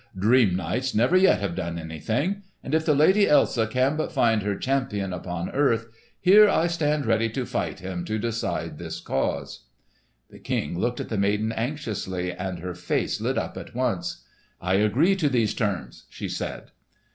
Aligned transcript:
"Dream 0.17 0.55
knights 0.55 0.95
never 0.95 1.15
yet 1.15 1.39
have 1.41 1.53
done 1.53 1.77
anything; 1.77 2.41
and 2.63 2.73
if 2.73 2.83
the 2.83 2.95
Lady 2.95 3.29
Elsa 3.29 3.67
can 3.67 3.95
but 3.95 4.11
find 4.11 4.41
her 4.41 4.55
champion 4.55 5.13
upon 5.13 5.51
earth, 5.51 5.85
here 6.19 6.49
I 6.49 6.65
stand 6.65 7.05
ready 7.05 7.29
to 7.29 7.45
fight 7.45 7.81
him 7.81 8.03
to 8.05 8.17
decide 8.17 8.79
this 8.79 8.99
cause." 8.99 9.65
The 10.31 10.39
King 10.39 10.79
looked 10.79 10.99
at 10.99 11.09
the 11.09 11.19
maiden 11.19 11.51
anxiously, 11.51 12.33
and 12.33 12.57
her 12.57 12.73
face 12.73 13.21
lit 13.21 13.37
up 13.37 13.57
at 13.57 13.75
once. 13.75 14.23
"I 14.59 14.73
agree 14.77 15.15
to 15.17 15.29
these 15.29 15.53
terms," 15.53 16.05
she 16.09 16.27
said. 16.27 16.71